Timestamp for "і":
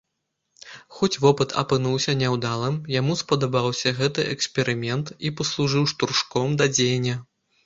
5.29-5.35